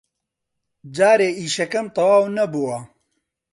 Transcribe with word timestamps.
جارێ 0.95 1.29
ئیشەکەم 1.39 1.85
تەواو 1.95 2.25
نەبووە. 2.37 2.77